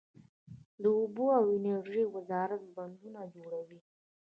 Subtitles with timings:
[0.81, 3.79] د اوبو او انرژۍ وزارت بندونه جوړوي؟